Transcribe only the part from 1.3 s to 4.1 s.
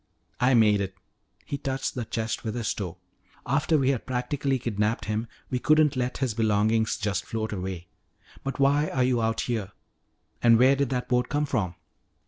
He touched the chest with his toe. "After we had